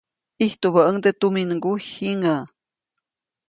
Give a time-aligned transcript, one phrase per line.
[0.45, 2.43] Ijtubäʼuŋnde tuminŋguy jiŋäʼ.